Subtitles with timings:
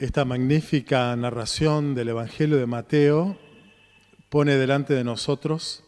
[0.00, 3.38] Esta magnífica narración del Evangelio de Mateo
[4.28, 5.84] pone delante de nosotros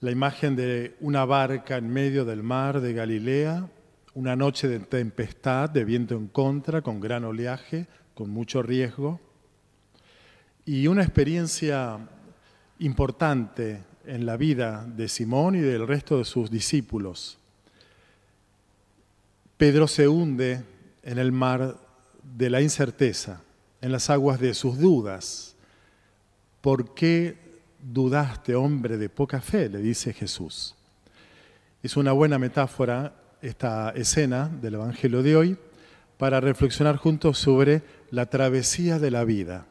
[0.00, 3.68] la imagen de una barca en medio del mar de Galilea,
[4.14, 9.20] una noche de tempestad, de viento en contra, con gran oleaje, con mucho riesgo,
[10.66, 12.00] y una experiencia
[12.80, 17.38] importante en la vida de Simón y del resto de sus discípulos.
[19.56, 20.64] Pedro se hunde
[21.04, 21.91] en el mar
[22.22, 23.42] de la incerteza,
[23.80, 25.56] en las aguas de sus dudas.
[26.60, 27.36] ¿Por qué
[27.82, 29.68] dudaste, hombre de poca fe?
[29.68, 30.74] le dice Jesús.
[31.82, 35.58] Es una buena metáfora esta escena del Evangelio de hoy
[36.16, 39.66] para reflexionar juntos sobre la travesía de la vida.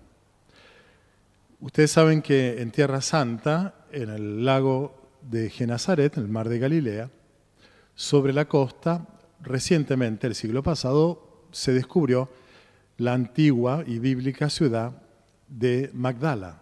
[1.62, 6.60] Ustedes saben que en Tierra Santa, en el lago de Genazaret, en el mar de
[6.60, 7.10] Galilea,
[7.96, 9.08] sobre la costa,
[9.42, 12.30] recientemente, el siglo pasado, se descubrió
[12.98, 14.92] la antigua y bíblica ciudad
[15.48, 16.62] de Magdala.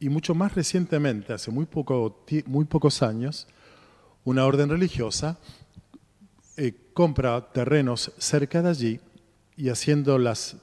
[0.00, 3.46] Y mucho más recientemente, hace muy, poco, muy pocos años,
[4.24, 5.38] una orden religiosa
[6.56, 9.00] eh, compra terrenos cerca de allí
[9.56, 10.56] y haciendo las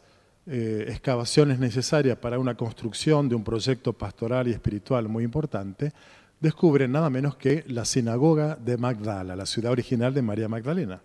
[0.46, 5.92] eh, excavaciones necesarias para una construcción de un proyecto pastoral y espiritual muy importante,
[6.40, 11.02] descubre nada menos que la sinagoga de Magdala, la ciudad original de María Magdalena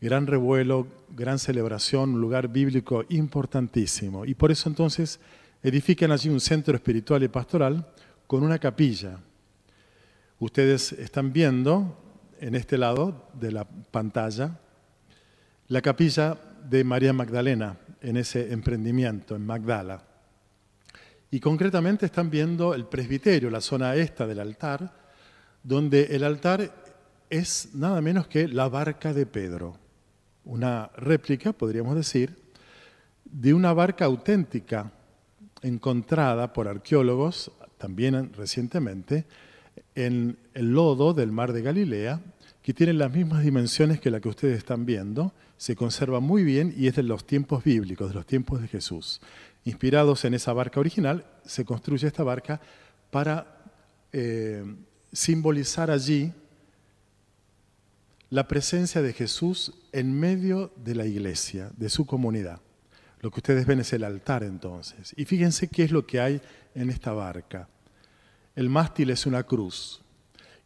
[0.00, 4.24] gran revuelo, gran celebración, un lugar bíblico importantísimo.
[4.24, 5.18] Y por eso entonces
[5.62, 7.86] edifican allí un centro espiritual y pastoral
[8.26, 9.18] con una capilla.
[10.38, 11.96] Ustedes están viendo
[12.40, 14.60] en este lado de la pantalla
[15.66, 20.02] la capilla de María Magdalena en ese emprendimiento en Magdala.
[21.30, 24.94] Y concretamente están viendo el presbiterio, la zona esta del altar,
[25.62, 26.72] donde el altar
[27.28, 29.87] es nada menos que la barca de Pedro
[30.48, 32.34] una réplica, podríamos decir,
[33.24, 34.90] de una barca auténtica
[35.62, 39.26] encontrada por arqueólogos, también recientemente,
[39.94, 42.20] en el lodo del mar de Galilea,
[42.62, 46.74] que tiene las mismas dimensiones que la que ustedes están viendo, se conserva muy bien
[46.76, 49.20] y es de los tiempos bíblicos, de los tiempos de Jesús.
[49.64, 52.60] Inspirados en esa barca original, se construye esta barca
[53.10, 53.58] para
[54.12, 54.64] eh,
[55.12, 56.32] simbolizar allí
[58.30, 62.60] la presencia de Jesús en medio de la iglesia, de su comunidad.
[63.20, 65.14] Lo que ustedes ven es el altar entonces.
[65.16, 66.40] Y fíjense qué es lo que hay
[66.74, 67.68] en esta barca.
[68.54, 70.02] El mástil es una cruz.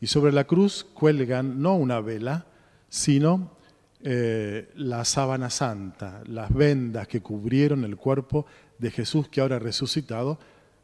[0.00, 2.46] Y sobre la cruz cuelgan no una vela,
[2.88, 3.56] sino
[4.02, 8.46] eh, la sábana santa, las vendas que cubrieron el cuerpo
[8.78, 10.38] de Jesús que ahora resucitado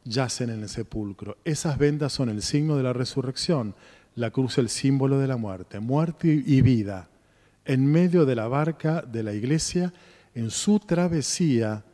[0.05, 1.37] yacen en el sepulcro.
[1.45, 3.75] Esas vendas son el signo de la resurrección
[4.19, 7.09] la cruz el símbolo de la muerte, muerte y vida,
[7.65, 9.93] en medio de la barca de la iglesia,
[10.35, 11.85] en su travesía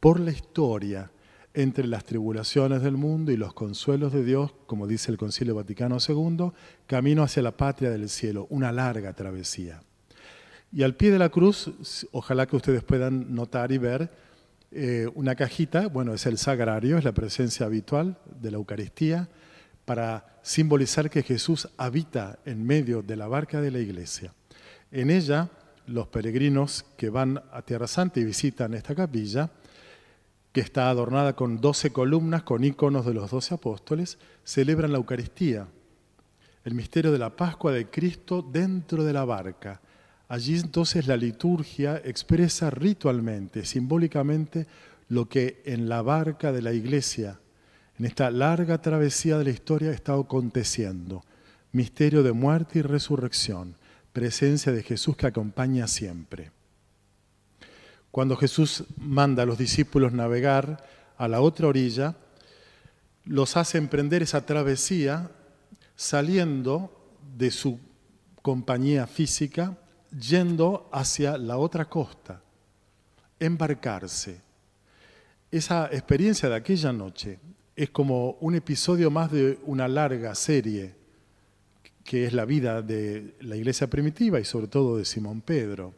[0.00, 1.10] por la historia
[1.52, 5.98] entre las tribulaciones del mundo y los consuelos de Dios, como dice el Concilio Vaticano
[6.06, 6.52] II,
[6.86, 9.82] camino hacia la patria del cielo, una larga travesía.
[10.72, 11.70] Y al pie de la cruz,
[12.12, 14.10] ojalá que ustedes puedan notar y ver
[14.70, 19.28] eh, una cajita, bueno, es el sagrario, es la presencia habitual de la Eucaristía,
[19.90, 24.32] para simbolizar que Jesús habita en medio de la barca de la iglesia.
[24.92, 25.50] En ella,
[25.88, 29.50] los peregrinos que van a Tierra Santa y visitan esta capilla,
[30.52, 35.66] que está adornada con doce columnas con iconos de los doce apóstoles, celebran la Eucaristía,
[36.64, 39.80] el misterio de la Pascua de Cristo dentro de la barca.
[40.28, 44.68] Allí entonces la liturgia expresa ritualmente, simbólicamente,
[45.08, 47.40] lo que en la barca de la iglesia
[48.00, 51.22] en esta larga travesía de la historia está aconteciendo.
[51.72, 53.76] Misterio de muerte y resurrección,
[54.14, 56.50] presencia de Jesús que acompaña siempre.
[58.10, 60.82] Cuando Jesús manda a los discípulos navegar
[61.18, 62.16] a la otra orilla,
[63.26, 65.30] los hace emprender esa travesía
[65.94, 67.78] saliendo de su
[68.40, 69.76] compañía física,
[70.18, 72.40] yendo hacia la otra costa,
[73.38, 74.40] embarcarse.
[75.50, 77.38] Esa experiencia de aquella noche
[77.76, 80.94] es como un episodio más de una larga serie
[82.04, 85.94] que es la vida de la iglesia primitiva y sobre todo de Simón Pedro.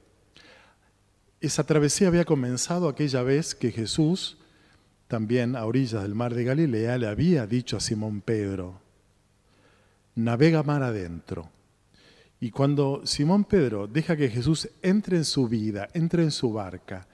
[1.41, 4.39] Esa travesía había comenzado aquella vez que Jesús,
[5.09, 8.81] también a orillas del mar de Galilea, le había dicho a Simón Pedro,
[10.15, 11.51] navega mar adentro.
[12.41, 17.07] Y cuando Simón Pedro deja que Jesús entre en su vida, entre en su barca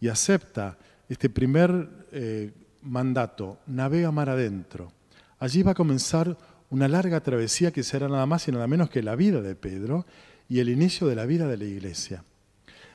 [0.00, 0.78] y acepta
[1.08, 2.52] este primer eh,
[2.86, 4.92] mandato, navega mar adentro.
[5.38, 6.38] Allí va a comenzar
[6.70, 10.06] una larga travesía que será nada más y nada menos que la vida de Pedro
[10.48, 12.24] y el inicio de la vida de la iglesia.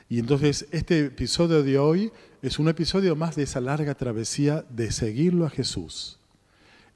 [0.09, 2.11] Y entonces este episodio de hoy
[2.41, 6.19] es un episodio más de esa larga travesía de seguirlo a Jesús,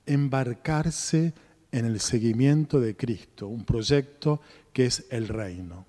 [0.05, 1.33] embarcarse
[1.71, 4.41] en el seguimiento de Cristo, un proyecto
[4.73, 5.85] que es el reino.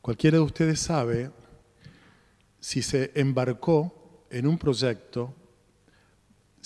[0.00, 1.30] Cualquiera de ustedes sabe
[2.60, 5.34] si se embarcó en un proyecto,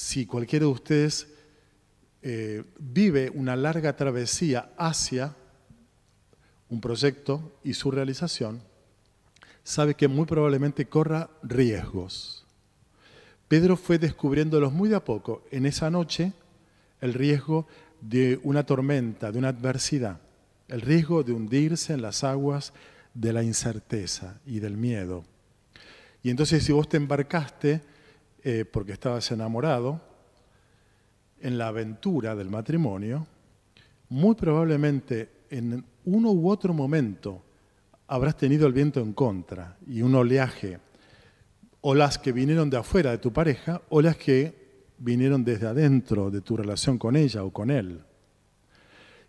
[0.01, 1.29] si cualquiera de ustedes
[2.23, 5.37] eh, vive una larga travesía hacia
[6.71, 8.63] un proyecto y su realización,
[9.63, 12.47] sabe que muy probablemente corra riesgos.
[13.47, 15.45] Pedro fue descubriéndolos muy de a poco.
[15.51, 16.33] En esa noche,
[17.03, 17.67] el riesgo
[18.01, 20.19] de una tormenta, de una adversidad,
[20.69, 22.73] el riesgo de hundirse en las aguas
[23.13, 25.25] de la incerteza y del miedo.
[26.23, 27.83] Y entonces si vos te embarcaste
[28.43, 30.01] eh, porque estabas enamorado
[31.41, 33.27] en la aventura del matrimonio,
[34.09, 37.43] muy probablemente en uno u otro momento
[38.07, 40.79] habrás tenido el viento en contra y un oleaje,
[41.83, 44.55] o las que vinieron de afuera de tu pareja, o las que
[44.99, 48.01] vinieron desde adentro de tu relación con ella o con él.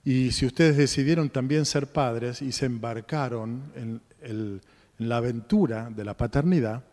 [0.03, 4.61] Y si ustedes decidieron también ser padres y se embarcaron en, en
[4.97, 6.83] la aventura de la paternidad,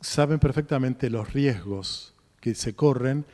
[0.00, 3.24] saben perfectamente los riesgos que se corren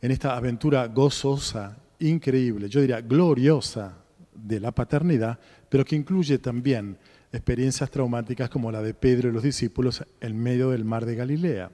[0.00, 3.98] en esta aventura gozosa, increíble, yo diría gloriosa
[4.32, 5.38] de la paternidad,
[5.68, 6.96] pero que incluye también
[7.32, 11.70] experiencias traumáticas como la de Pedro y los discípulos en medio del mar de Galilea.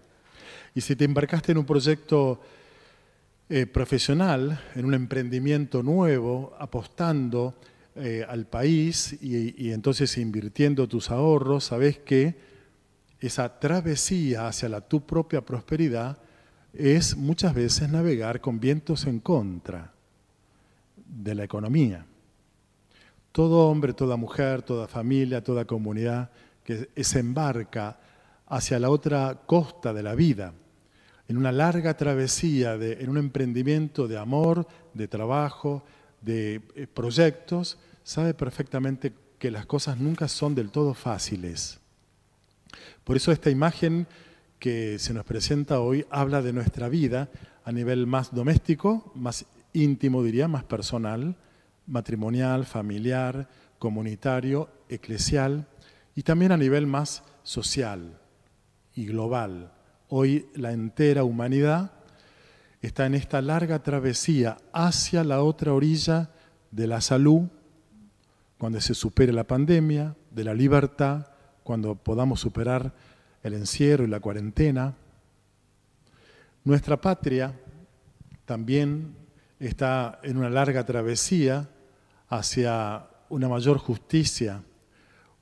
[0.75, 2.41] Y si te embarcaste en un proyecto
[3.49, 7.55] eh, profesional, en un emprendimiento nuevo, apostando
[7.95, 12.54] eh, al país y, y entonces invirtiendo tus ahorros, sabes que
[13.21, 16.19] esa travesía hacia la tu propia prosperidad
[16.73, 19.93] es muchas veces navegar con vientos en contra
[20.97, 22.05] de la economía.
[23.33, 26.31] Todo hombre, toda mujer, toda familia, toda comunidad
[26.63, 27.99] que se embarca
[28.47, 30.53] hacia la otra costa de la vida,
[31.29, 35.85] en una larga travesía, de, en un emprendimiento de amor, de trabajo,
[36.21, 41.81] de eh, proyectos, sabe perfectamente que las cosas nunca son del todo fáciles.
[43.05, 44.07] Por eso esta imagen
[44.59, 47.29] que se nos presenta hoy habla de nuestra vida
[47.65, 51.37] a nivel más doméstico, más íntimo diría, más personal,
[51.87, 53.49] matrimonial, familiar,
[53.79, 55.67] comunitario, eclesial
[56.15, 58.19] y también a nivel más social
[58.95, 59.73] y global.
[60.09, 61.93] Hoy la entera humanidad
[62.81, 66.31] está en esta larga travesía hacia la otra orilla
[66.71, 67.49] de la salud,
[68.59, 71.27] cuando se supere la pandemia, de la libertad,
[71.65, 72.93] cuando podamos superar
[73.43, 74.95] el encierro y la cuarentena.
[76.63, 77.53] Nuestra patria
[78.45, 79.17] también
[79.59, 81.69] está en una larga travesía
[82.29, 84.63] hacia una mayor justicia,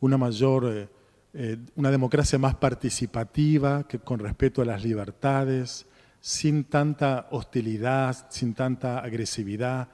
[0.00, 0.88] una mayor eh,
[1.34, 5.86] eh, una democracia más participativa, que con respeto a las libertades,
[6.20, 9.88] sin tanta hostilidad, sin tanta agresividad,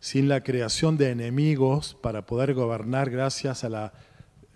[0.00, 3.92] sin la creación de enemigos para poder gobernar gracias a la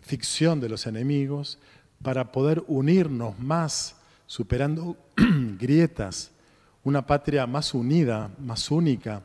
[0.06, 1.58] ficción de los enemigos,
[2.02, 4.96] para poder unirnos más, superando
[5.58, 6.30] grietas,
[6.82, 9.22] una patria más unida, más única,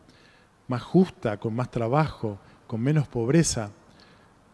[0.67, 3.71] más justa, con más trabajo, con menos pobreza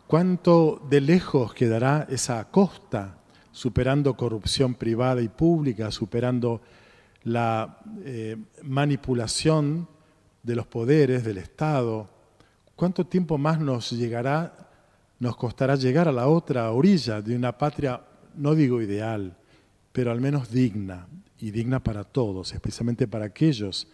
[0.08, 3.18] ¿Cuánto de lejos quedará esa costa,
[3.52, 6.62] superando corrupción privada y pública, superando
[7.26, 9.86] la eh, manipulación
[10.44, 12.08] de los poderes del Estado?
[12.78, 14.67] ¿Cuánto tiempo más nos llegará,
[15.20, 18.02] nos costará llegar a la otra orilla de una patria,
[18.36, 19.36] no digo ideal,
[19.92, 21.08] pero al menos digna,
[21.40, 23.88] y digna para todos, especialmente para aquellos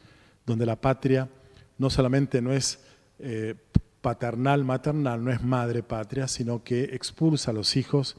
[0.46, 1.30] donde la patria
[1.78, 2.80] no solamente no es
[3.20, 3.56] eh,
[4.02, 8.18] paternal, maternal, no es madre patria, sino que expulsa a los hijos,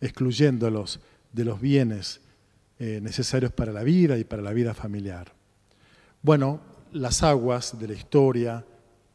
[0.00, 1.00] excluyéndolos
[1.32, 2.20] de los bienes
[2.78, 5.32] eh, necesarios para la vida y para la vida familiar.
[6.22, 6.60] Bueno,
[6.92, 8.64] las aguas de la historia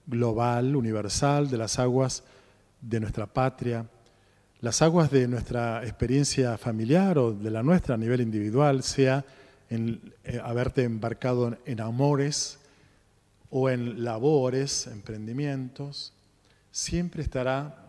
[0.06, 2.24] global, universal, de las aguas
[2.84, 3.88] de nuestra patria,
[4.60, 9.26] las aguas de nuestra experiencia familiar o de la nuestra a nivel individual, sea
[9.70, 12.60] en eh, haberte embarcado en amores,
[13.56, 16.12] o en labores, emprendimientos,
[16.72, 17.88] siempre estará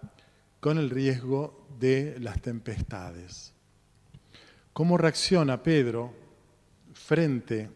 [0.60, 3.54] con el riesgo de las tempestades.
[4.74, 6.12] ¿Cómo reacciona Pedro
[6.92, 7.70] frente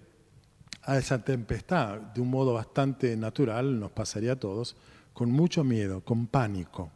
[0.82, 1.98] a esa tempestad?
[1.98, 4.76] De un modo bastante natural, nos pasaría a todos,
[5.14, 6.90] con mucho miedo, con pánico.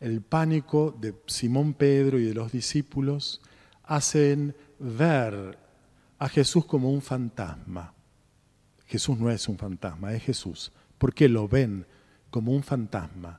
[0.00, 3.40] El pánico de Simón Pedro y de los discípulos
[3.84, 5.58] hacen ver
[6.18, 7.94] a Jesús como un fantasma.
[8.86, 10.72] Jesús no es un fantasma, es Jesús.
[10.98, 11.86] Porque lo ven
[12.30, 13.38] como un fantasma,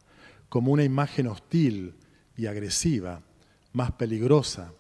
[0.50, 1.96] como una imagen hostil
[2.36, 3.22] y agresiva,
[3.74, 4.74] más peligrosa.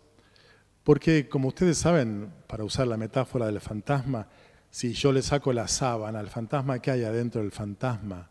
[0.84, 4.27] Porque, como ustedes saben, para usar la metáfora del fantasma,
[4.69, 8.29] si yo le saco la sábana al fantasma que hay adentro del fantasma,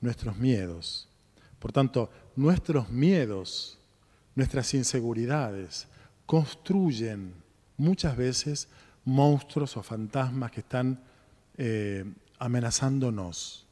[0.00, 1.08] nuestros miedos.
[1.58, 3.78] Por tanto, nuestros miedos,
[4.34, 5.86] nuestras inseguridades,
[6.26, 7.34] construyen
[7.76, 8.68] muchas veces
[9.04, 11.00] monstruos o fantasmas que están
[11.56, 12.04] eh,
[12.38, 13.66] amenazándonos.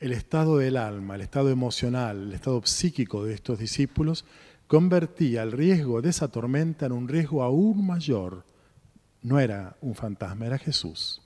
[0.00, 4.24] El estado del alma, el estado emocional, el estado psíquico de estos discípulos
[4.66, 8.44] convertía el riesgo de esa tormenta en un riesgo aún mayor.
[9.22, 11.22] No era un fantasma, era Jesús.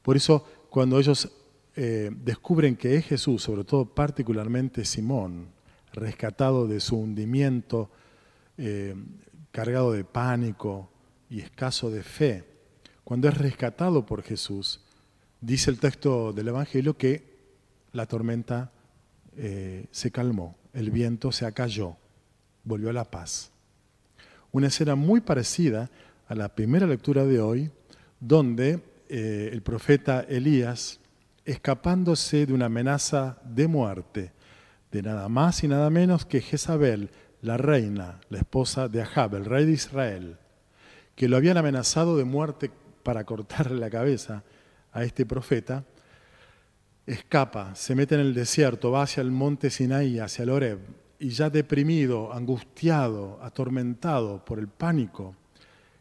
[0.00, 1.30] Por eso, cuando ellos
[1.74, 5.48] eh, descubren que es Jesús, sobre todo particularmente Simón,
[5.94, 7.90] rescatado de su hundimiento,
[8.58, 8.94] eh,
[9.50, 10.90] cargado de pánico
[11.30, 12.44] y escaso de fe,
[13.04, 14.80] cuando es rescatado por Jesús,
[15.40, 17.24] dice el texto del Evangelio que
[17.92, 18.70] la tormenta
[19.38, 21.96] eh, se calmó, el viento se acalló,
[22.64, 23.50] volvió a la paz.
[24.50, 25.90] Una escena muy parecida
[26.28, 27.70] a la primera lectura de hoy,
[28.20, 31.01] donde el profeta Elías,
[31.44, 34.32] escapándose de una amenaza de muerte,
[34.90, 39.44] de nada más y nada menos que Jezabel, la reina, la esposa de Ahab, el
[39.44, 40.38] rey de Israel,
[41.16, 42.70] que lo habían amenazado de muerte
[43.02, 44.44] para cortarle la cabeza
[44.92, 45.84] a este profeta,
[47.06, 50.78] escapa, se mete en el desierto, va hacia el monte Sinaí, hacia el Oreb,
[51.18, 55.34] y ya deprimido, angustiado, atormentado por el pánico,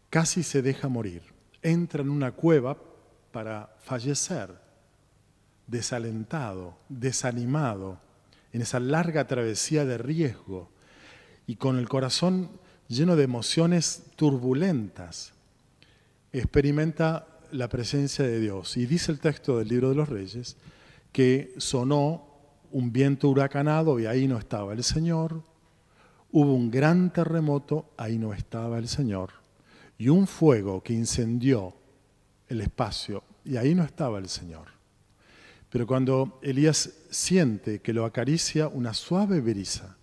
[0.10, 1.24] casi se deja morir.
[1.62, 2.78] Entra en una cueva
[3.32, 4.50] para fallecer,
[5.72, 8.00] desalentado, desanimado,
[8.54, 10.70] en esa larga travesía de riesgo
[11.48, 12.52] y con el corazón
[12.90, 15.32] lleno de emociones turbulentas,
[16.34, 18.76] experimenta la presencia de Dios.
[18.76, 20.58] Y dice el texto del libro de los reyes
[21.14, 22.28] que sonó
[22.72, 25.42] un viento huracanado y ahí no estaba el Señor.
[26.34, 29.32] Hubo un gran terremoto, ahí no estaba el Señor.
[29.98, 31.74] Y un fuego que incendió
[32.50, 34.81] el espacio y ahí no estaba el Señor.
[35.72, 39.96] Pero cuando Elías siente que lo acaricia una suave brisa,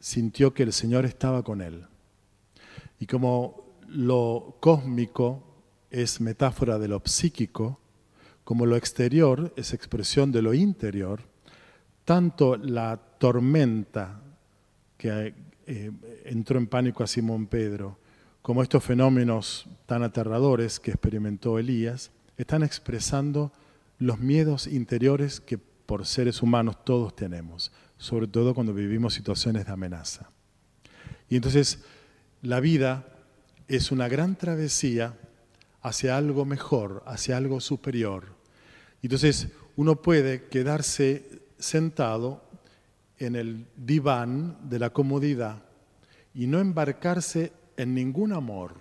[0.00, 1.84] sintió que el Señor estaba con él.
[2.98, 5.44] Y como lo cósmico
[5.90, 7.78] es metáfora de lo psíquico,
[8.44, 11.20] como lo exterior es expresión de lo interior,
[12.06, 14.22] tanto la tormenta
[14.96, 15.34] que
[15.66, 15.90] eh,
[16.24, 17.98] entró en pánico a Simón Pedro,
[18.40, 23.52] como estos fenómenos tan aterradores que experimentó Elías, están expresando
[23.98, 29.72] los miedos interiores que por seres humanos todos tenemos, sobre todo cuando vivimos situaciones de
[29.72, 30.30] amenaza.
[31.28, 31.80] Y entonces
[32.42, 33.06] la vida
[33.68, 35.18] es una gran travesía
[35.82, 38.34] hacia algo mejor, hacia algo superior.
[39.02, 42.42] Entonces uno puede quedarse sentado
[43.18, 45.62] en el diván de la comodidad
[46.34, 48.74] y no embarcarse en ningún amor,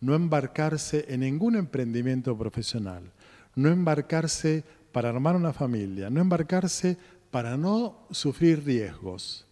[0.00, 3.12] no embarcarse en ningún emprendimiento profesional,
[3.56, 6.96] no embarcarse para armar una familia, no embarcarse
[7.30, 9.46] para no sufrir riesgos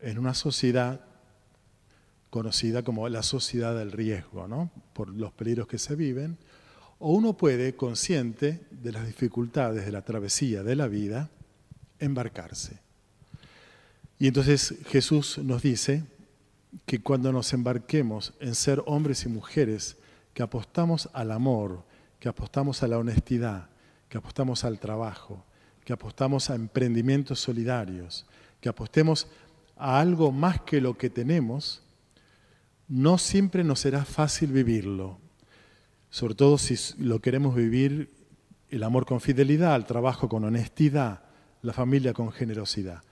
[0.00, 1.00] en una sociedad
[2.30, 4.70] conocida como la sociedad del riesgo, ¿no?
[4.92, 6.38] por los peligros que se viven,
[6.98, 11.30] o uno puede, consciente de las dificultades de la travesía de la vida,
[11.98, 12.78] embarcarse.
[14.18, 16.04] Y entonces Jesús nos dice
[16.86, 19.96] que cuando nos embarquemos en ser hombres y mujeres
[20.32, 21.84] que apostamos al amor,
[22.18, 23.68] que apostamos a la honestidad,
[24.08, 25.44] que apostamos al trabajo,
[25.84, 28.26] que apostamos a emprendimientos solidarios,
[28.60, 29.28] que apostemos
[29.76, 31.82] a algo más que lo que tenemos,
[32.88, 35.18] no siempre nos será fácil vivirlo,
[36.10, 38.14] sobre todo si lo queremos vivir
[38.70, 41.22] el amor con fidelidad, el trabajo con honestidad,
[41.62, 43.02] la familia con generosidad,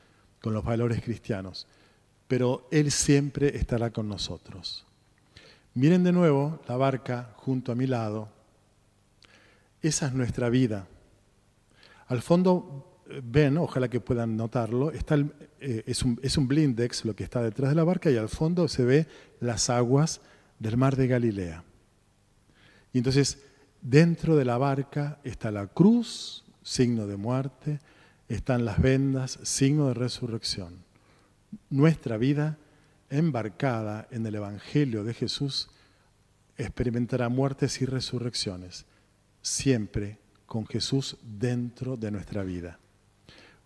[0.41, 1.67] con los valores cristianos.
[2.29, 4.87] Pero Él siempre estará con nosotros.
[5.75, 8.29] Miren de nuevo la barca junto a mi lado.
[9.85, 10.87] Esa es nuestra vida.
[12.07, 15.17] Al fondo eh, ven, ojalá que puedan notarlo, está
[15.61, 18.31] eh, es, un, es un blindex lo que está detrás de la barca y al
[18.31, 19.07] fondo se ve
[19.41, 20.23] las aguas
[20.59, 21.65] del mar de Galilea.
[22.95, 23.43] Y entonces
[23.83, 27.79] dentro de la barca está la cruz, signo de muerte,
[28.27, 30.83] están las vendas, signo de resurrección.
[31.69, 32.57] Nuestra vida
[33.11, 35.69] embarcada en el Evangelio de Jesús
[36.57, 38.87] experimentará muertes y resurrecciones,
[39.45, 42.81] siempre con Jesús dentro de nuestra vida.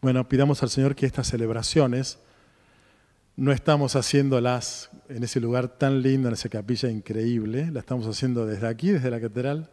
[0.02, 2.18] Bueno, pidamos al Señor que estas celebraciones
[3.36, 8.44] no estamos haciéndolas en ese lugar tan lindo, en esa capilla increíble, la estamos haciendo
[8.44, 9.70] desde aquí, desde la catedral,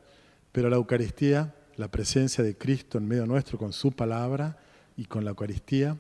[0.52, 4.58] pero la Eucaristía, la presencia de Cristo en medio nuestro con su palabra
[4.96, 5.98] y con la Eucaristía,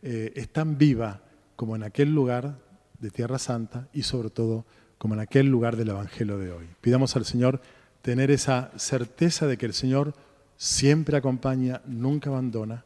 [0.00, 1.20] eh, es tan viva
[1.56, 2.58] como en aquel lugar
[2.98, 4.64] de Tierra Santa y sobre todo
[4.96, 6.66] como en aquel lugar del Evangelio de hoy.
[6.80, 7.60] Pidamos al Señor
[8.04, 10.12] tener esa certeza de que el Señor
[10.58, 12.84] siempre acompaña, nunca abandona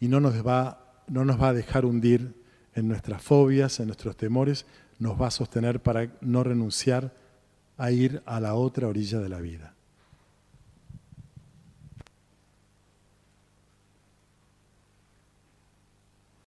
[0.00, 2.32] y no nos va, a dejar hundir
[2.74, 4.64] en nuestras fobias, en nuestros temores,
[4.98, 7.12] nos va a sostener para no renunciar
[7.76, 9.74] a ir a la otra orilla de la vida.